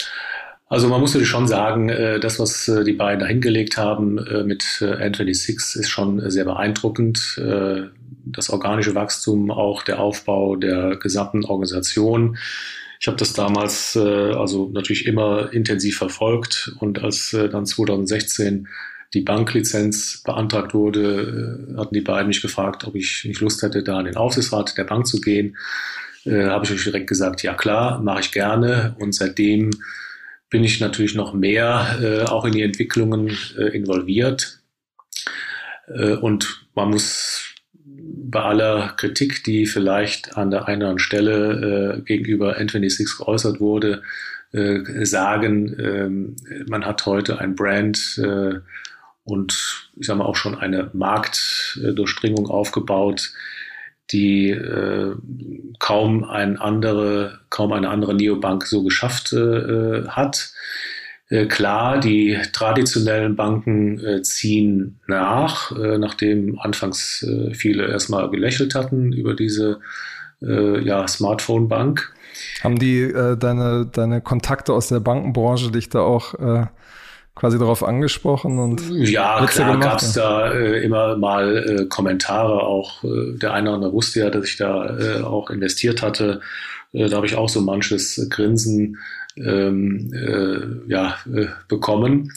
[0.67, 4.17] Also man muss natürlich schon sagen, äh, das, was äh, die beiden da hingelegt haben
[4.17, 7.39] äh, mit N26, ist schon sehr beeindruckend.
[8.33, 12.37] Das organische Wachstum, auch der Aufbau der gesamten Organisation.
[12.99, 18.67] Ich habe das damals also natürlich immer intensiv verfolgt und als dann 2016
[19.13, 23.83] die Banklizenz beantragt wurde, äh, hatten die beiden mich gefragt, ob ich nicht Lust hätte,
[23.83, 25.57] da in den Aufsichtsrat der Bank zu gehen.
[26.25, 28.95] Äh, Habe ich euch direkt gesagt, ja klar, mache ich gerne.
[28.99, 29.71] Und seitdem
[30.49, 34.59] bin ich natürlich noch mehr äh, auch in die Entwicklungen äh, involviert.
[35.87, 37.52] Äh, und man muss
[38.33, 43.59] bei aller Kritik, die vielleicht an der einen oder anderen Stelle äh, gegenüber N26 geäußert
[43.61, 44.01] wurde,
[44.51, 46.35] äh, sagen, ähm,
[46.67, 48.59] man hat heute ein Brand, äh,
[49.25, 53.31] und ich sage mal auch schon eine Marktdurchdringung aufgebaut,
[54.11, 55.15] die äh,
[55.79, 60.51] kaum ein andere, kaum eine andere Neobank so geschafft äh, hat.
[61.33, 68.75] Äh, klar, die traditionellen Banken äh, ziehen nach, äh, nachdem anfangs äh, viele erstmal gelächelt
[68.75, 69.79] hatten über diese
[70.45, 72.13] ja, Smartphone-Bank.
[72.65, 76.35] Haben die deine, deine Kontakte aus der Bankenbranche dich da auch
[77.33, 82.61] quasi darauf angesprochen und ja Witze klar gab es da äh, immer mal äh, Kommentare.
[82.61, 86.41] Auch äh, der eine oder andere wusste ja dass ich da äh, auch investiert hatte
[86.93, 88.97] äh, da habe ich auch so manches Grinsen
[89.35, 91.17] ähm, äh, ja
[91.67, 92.31] bekommen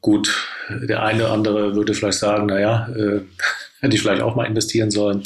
[0.00, 2.88] gut der eine oder andere würde vielleicht sagen naja
[3.84, 5.22] hätte ich vielleicht auch mal investieren sollen.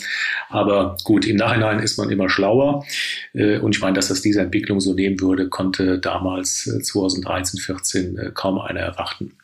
[0.50, 2.84] Aber gut, im Nachhinein ist man immer schlauer.
[3.32, 7.62] Äh, und ich meine, dass das diese Entwicklung so nehmen würde, konnte damals 2013, äh,
[7.62, 9.36] 14 äh, kaum einer erwarten.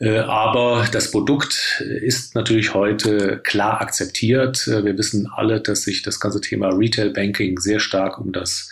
[0.00, 4.66] Aber das Produkt ist natürlich heute klar akzeptiert.
[4.66, 8.70] Wir wissen alle, dass sich das ganze Thema Retail Banking sehr stark um das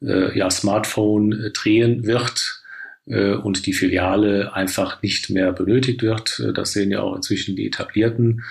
[0.00, 2.64] ja, Smartphone drehen wird
[3.06, 6.42] und die Filiale einfach nicht mehr benötigt wird.
[6.54, 8.42] Das sehen ja auch inzwischen die etablierten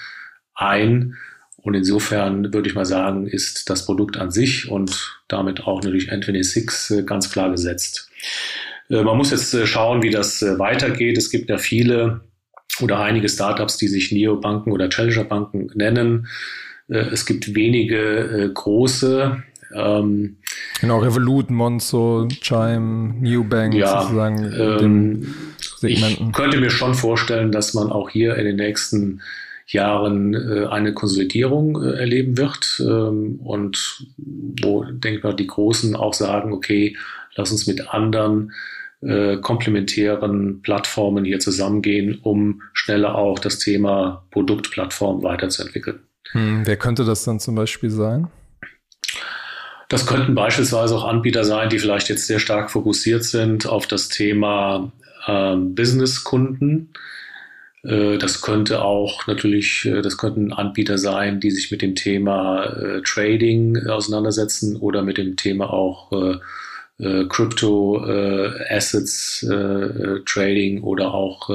[0.55, 1.17] ein.
[1.57, 6.11] Und insofern würde ich mal sagen, ist das Produkt an sich und damit auch natürlich
[6.11, 8.09] N26 äh, ganz klar gesetzt.
[8.93, 11.17] Äh, man muss jetzt äh, schauen, wie das äh, weitergeht.
[11.17, 12.21] Es gibt ja viele
[12.81, 16.27] oder einige Startups, die sich Neobanken oder Challenger-Banken nennen.
[16.87, 19.43] Es gibt wenige große.
[19.75, 20.37] Ähm,
[20.81, 24.53] genau, Revolut, Monzo, Chime, Newbank ja, sozusagen.
[24.57, 25.33] Ähm,
[25.83, 29.21] ich könnte mir schon vorstellen, dass man auch hier in den nächsten
[29.67, 36.13] Jahren äh, eine Konsolidierung äh, erleben wird ähm, und wo, denke ich die Großen auch
[36.13, 36.97] sagen, okay,
[37.35, 38.51] lass uns mit anderen
[39.05, 45.99] äh, komplementären Plattformen hier zusammengehen, um schneller auch das Thema Produktplattform weiterzuentwickeln.
[46.31, 48.27] Hm, wer könnte das dann zum Beispiel sein?
[49.89, 54.09] Das könnten beispielsweise auch Anbieter sein, die vielleicht jetzt sehr stark fokussiert sind auf das
[54.09, 54.91] Thema
[55.27, 56.89] äh, Business-Kunden.
[57.83, 62.65] Äh, das könnte auch natürlich, äh, das könnten Anbieter sein, die sich mit dem Thema
[62.65, 66.11] äh, Trading auseinandersetzen oder mit dem Thema auch
[66.99, 69.45] äh, äh, Crypto äh, Assets
[70.25, 71.49] Trading oder auch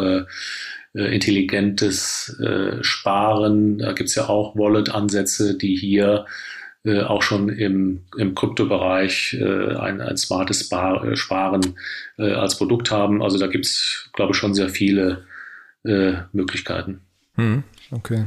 [0.94, 2.40] intelligentes
[2.80, 3.78] Sparen.
[3.78, 6.26] Da gibt es ja auch Wallet-Ansätze, die hier
[6.84, 10.70] auch schon im, im Kryptobereich ein, ein smartes
[11.14, 11.74] Sparen
[12.16, 13.22] als Produkt haben.
[13.22, 15.24] Also da gibt es, glaube ich, schon sehr viele
[15.84, 17.00] äh, Möglichkeiten.
[17.34, 18.26] Hm, okay.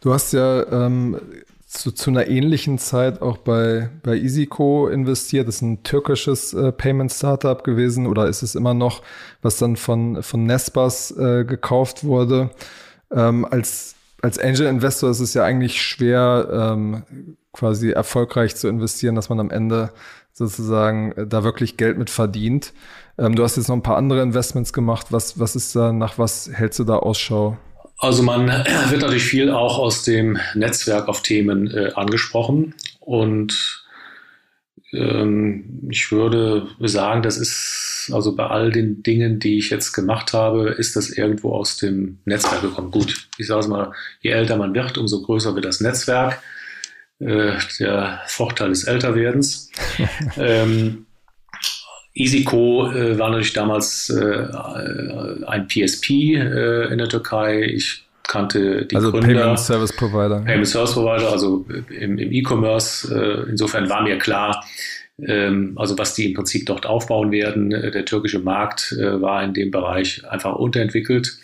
[0.00, 1.20] Du hast ja ähm,
[1.70, 5.46] zu, zu, einer ähnlichen Zeit auch bei, bei EasyCo investiert.
[5.46, 9.02] Das ist ein türkisches äh, Payment-Startup gewesen oder ist es immer noch,
[9.40, 12.50] was dann von, von Nespas äh, gekauft wurde.
[13.12, 17.04] Ähm, als, als Angel Investor ist es ja eigentlich schwer, ähm,
[17.52, 19.90] quasi erfolgreich zu investieren, dass man am Ende
[20.32, 22.72] sozusagen äh, da wirklich Geld mit verdient.
[23.16, 25.06] Ähm, du hast jetzt noch ein paar andere Investments gemacht.
[25.10, 27.58] Was, was ist da, nach was hältst du da Ausschau?
[28.00, 33.84] Also man wird natürlich viel auch aus dem Netzwerk auf Themen äh, angesprochen und
[34.92, 40.32] ähm, ich würde sagen, das ist also bei all den Dingen, die ich jetzt gemacht
[40.32, 42.90] habe, ist das irgendwo aus dem Netzwerk gekommen.
[42.90, 46.42] Gut, ich sage es mal, je älter man wird, umso größer wird das Netzwerk.
[47.18, 49.70] Äh, der Vorteil des Älterwerdens.
[50.38, 51.06] ähm,
[52.14, 54.46] EasyCo äh, war natürlich damals äh,
[55.46, 57.62] ein PSP äh, in der Türkei.
[57.62, 59.40] Ich kannte die also Gründer.
[59.40, 60.40] Payment Service Provider.
[60.40, 63.14] Payment Service Provider, also im, im E-Commerce.
[63.14, 64.64] Äh, insofern war mir klar,
[65.26, 67.72] ähm, also was die im Prinzip dort aufbauen werden.
[67.72, 71.38] Äh, der türkische Markt äh, war in dem Bereich einfach unterentwickelt.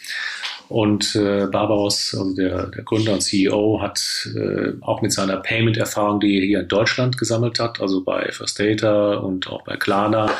[0.68, 6.20] Und äh, Barbaros, also der, der Gründer und CEO, hat äh, auch mit seiner Payment-Erfahrung,
[6.20, 10.31] die er hier in Deutschland gesammelt hat, also bei First Data und auch bei Klarna,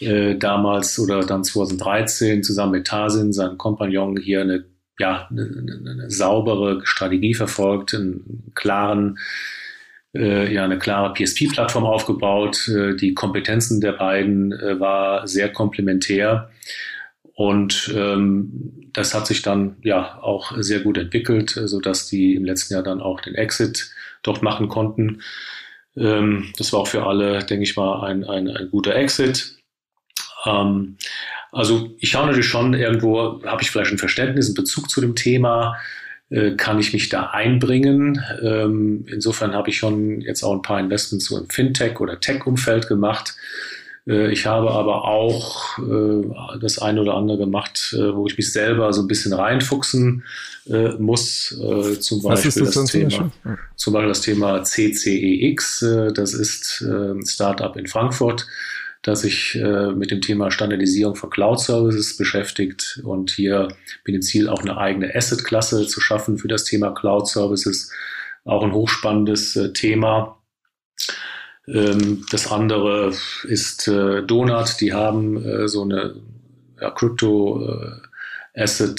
[0.00, 4.64] äh, damals oder dann 2013 zusammen mit Tasin, seinem Kompagnon, hier eine,
[4.98, 9.18] ja, eine, eine saubere Strategie verfolgt, einen klaren
[10.16, 12.68] äh, ja eine klare PSP-Plattform aufgebaut.
[12.68, 16.50] Äh, die Kompetenzen der beiden äh, war sehr komplementär.
[17.36, 22.46] Und ähm, das hat sich dann ja auch sehr gut entwickelt, so dass die im
[22.46, 23.90] letzten Jahr dann auch den Exit
[24.22, 25.20] dort machen konnten.
[25.98, 29.58] Ähm, das war auch für alle, denke ich mal, ein, ein, ein guter Exit.
[30.46, 30.96] Ähm,
[31.52, 35.14] also ich schaue natürlich schon irgendwo, habe ich vielleicht ein Verständnis, einen Bezug zu dem
[35.14, 35.76] Thema,
[36.30, 38.18] äh, kann ich mich da einbringen.
[38.42, 42.88] Ähm, insofern habe ich schon jetzt auch ein paar Investments so im Fintech- oder Tech-Umfeld
[42.88, 43.75] gemacht äh,
[44.08, 48.92] ich habe aber auch äh, das eine oder andere gemacht, äh, wo ich mich selber
[48.92, 50.22] so ein bisschen reinfuchsen
[50.70, 51.50] äh, muss.
[51.60, 53.32] Äh, zum Beispiel das, das Thema,
[53.74, 55.82] zum Beispiel das Thema CCEX.
[55.82, 58.46] Äh, das ist ein Startup in Frankfurt,
[59.02, 59.56] das sich
[59.94, 63.00] mit dem Thema Standardisierung von Cloud Services beschäftigt.
[63.04, 63.68] Und hier
[64.04, 67.92] bin dem Ziel, auch eine eigene Asset-Klasse zu schaffen für das Thema Cloud Services.
[68.44, 70.38] Auch ein hochspannendes Thema.
[71.68, 73.12] Ähm, das andere
[73.44, 76.14] ist äh, Donut, die haben äh, so eine
[76.80, 77.90] ja, Crypto äh,
[78.58, 78.98] Asset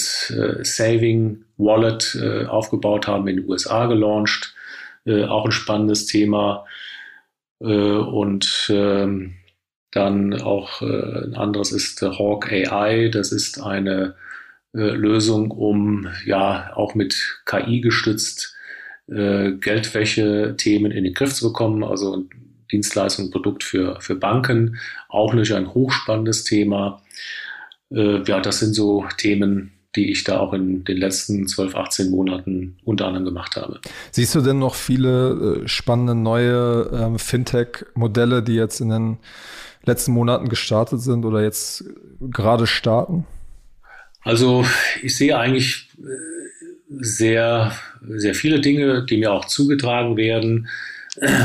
[0.62, 2.16] Saving Wallet
[2.48, 4.54] aufgebaut, haben in den USA gelauncht.
[5.04, 6.64] Auch ein spannendes Thema.
[7.58, 9.34] und ähm,
[9.90, 13.08] dann auch ein anderes ist Hawk AI.
[13.08, 14.14] Das ist eine
[14.72, 18.54] Lösung, um ja auch mit KI gestützt
[19.08, 21.82] Geldwäsche-Themen in den Griff zu bekommen.
[21.82, 22.28] Also
[22.72, 24.78] Dienstleistung, Produkt für, für Banken.
[25.08, 27.02] Auch natürlich ein hochspannendes Thema.
[27.90, 32.10] Äh, ja, das sind so Themen, die ich da auch in den letzten 12, 18
[32.10, 33.80] Monaten unter anderem gemacht habe.
[34.10, 39.18] Siehst du denn noch viele äh, spannende neue ähm, Fintech-Modelle, die jetzt in den
[39.84, 41.84] letzten Monaten gestartet sind oder jetzt
[42.20, 43.26] gerade starten?
[44.22, 44.64] Also
[45.02, 46.38] ich sehe eigentlich äh,
[47.00, 47.72] sehr,
[48.06, 50.68] sehr viele Dinge, die mir auch zugetragen werden.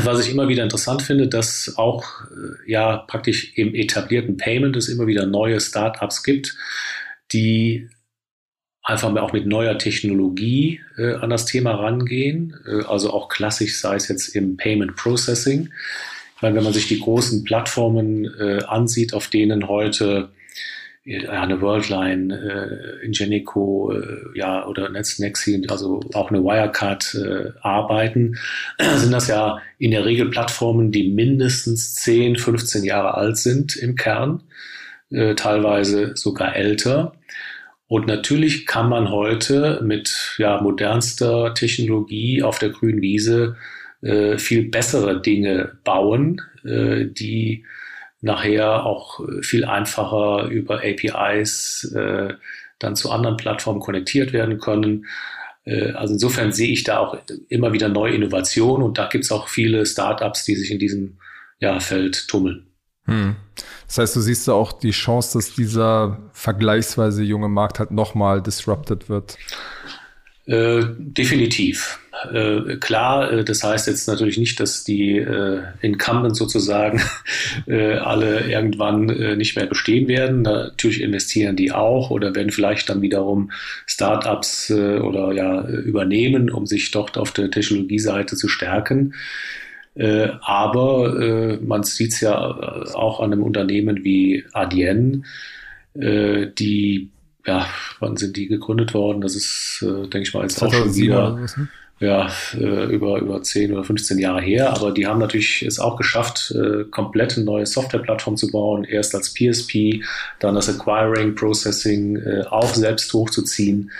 [0.04, 4.88] Was ich immer wieder interessant finde, dass auch äh, ja praktisch im etablierten Payment es
[4.88, 6.56] immer wieder neue Startups gibt,
[7.32, 7.88] die
[8.82, 12.54] einfach auch mit neuer Technologie äh, an das Thema rangehen.
[12.66, 15.70] Äh, also auch klassisch, sei es jetzt im Payment Processing.
[16.36, 20.30] Ich meine, wenn man sich die großen Plattformen äh, ansieht, auf denen heute
[21.06, 28.36] eine Worldline, äh, Ingenico, äh, ja, oder Nexi, also auch eine Wirecard äh, arbeiten,
[28.96, 33.96] sind das ja in der Regel Plattformen, die mindestens 10, 15 Jahre alt sind im
[33.96, 34.42] Kern,
[35.10, 37.12] äh, teilweise sogar älter.
[37.86, 43.56] Und natürlich kann man heute mit ja, modernster Technologie auf der grünen Wiese
[44.00, 47.64] äh, viel bessere Dinge bauen, äh, die
[48.24, 52.34] nachher auch äh, viel einfacher über APIs äh,
[52.78, 55.06] dann zu anderen Plattformen konnektiert werden können.
[55.64, 57.18] Äh, also insofern sehe ich da auch
[57.48, 61.18] immer wieder neue Innovationen und da gibt es auch viele Startups, die sich in diesem
[61.60, 62.66] ja, Feld tummeln.
[63.04, 63.36] Hm.
[63.86, 68.42] Das heißt, du siehst da auch die Chance, dass dieser vergleichsweise junge Markt halt nochmal
[68.42, 69.36] disrupted wird?
[70.46, 72.00] Äh, definitiv.
[72.30, 77.00] Äh, klar, äh, das heißt jetzt natürlich nicht, dass die äh, Incumbents sozusagen
[77.66, 80.42] äh, alle irgendwann äh, nicht mehr bestehen werden.
[80.42, 83.52] Natürlich investieren die auch oder werden vielleicht dann wiederum
[83.86, 89.14] Startups oder ja übernehmen, um sich dort auf der Technologieseite zu stärken.
[89.96, 92.36] Aber man sieht es ja
[92.94, 95.24] auch an einem Unternehmen wie Adyen,
[95.94, 97.10] die
[97.46, 97.66] ja,
[98.00, 99.20] wann sind die gegründet worden?
[99.20, 101.68] Das ist, äh, denke ich mal, jetzt auch schon wieder was, ne?
[102.00, 104.72] ja, äh, über, über 10 oder 15 Jahre her.
[104.72, 108.84] Aber die haben natürlich es auch geschafft, äh, komplett eine neue Softwareplattform zu bauen.
[108.84, 110.02] Erst als PSP,
[110.40, 113.90] dann das Acquiring, Processing äh, auch selbst hochzuziehen.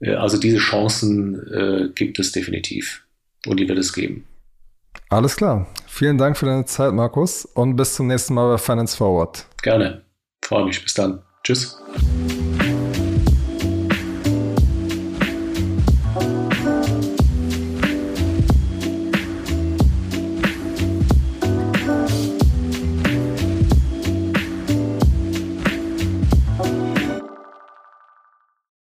[0.00, 3.04] Äh, also diese Chancen äh, gibt es definitiv.
[3.46, 4.24] Und die wird es geben.
[5.10, 5.66] Alles klar.
[5.86, 7.44] Vielen Dank für deine Zeit, Markus.
[7.44, 9.46] Und bis zum nächsten Mal bei Finance Forward.
[9.62, 10.02] Gerne.
[10.42, 10.82] Freue mich.
[10.82, 11.22] Bis dann.
[11.44, 11.78] Tschüss.